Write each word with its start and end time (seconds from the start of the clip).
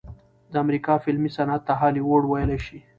د 0.51 0.53
امريکې 0.63 0.95
فلمي 1.03 1.29
صنعت 1.37 1.61
ته 1.67 1.73
هالي 1.81 2.01
وډ 2.03 2.23
وئيلے 2.27 2.57
شي 2.65 2.79